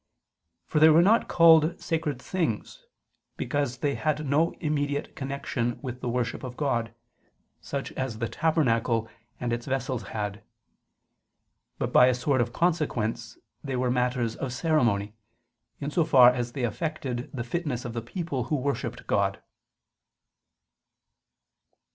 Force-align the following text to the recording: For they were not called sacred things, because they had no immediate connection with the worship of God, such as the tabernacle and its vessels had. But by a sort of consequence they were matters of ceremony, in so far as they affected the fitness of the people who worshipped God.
For 0.65 0.79
they 0.79 0.89
were 0.89 1.03
not 1.03 1.27
called 1.27 1.79
sacred 1.79 2.19
things, 2.19 2.87
because 3.37 3.77
they 3.77 3.93
had 3.93 4.25
no 4.25 4.49
immediate 4.53 5.15
connection 5.15 5.79
with 5.83 6.01
the 6.01 6.09
worship 6.09 6.43
of 6.43 6.57
God, 6.57 6.91
such 7.59 7.91
as 7.91 8.17
the 8.17 8.27
tabernacle 8.27 9.07
and 9.39 9.53
its 9.53 9.67
vessels 9.67 10.07
had. 10.07 10.41
But 11.77 11.93
by 11.93 12.07
a 12.07 12.15
sort 12.15 12.41
of 12.41 12.51
consequence 12.51 13.37
they 13.63 13.75
were 13.75 13.91
matters 13.91 14.35
of 14.35 14.53
ceremony, 14.53 15.13
in 15.79 15.91
so 15.91 16.03
far 16.03 16.31
as 16.31 16.53
they 16.53 16.63
affected 16.63 17.31
the 17.31 17.43
fitness 17.43 17.85
of 17.85 17.93
the 17.93 18.01
people 18.01 18.45
who 18.45 18.55
worshipped 18.55 19.05
God. 19.05 19.39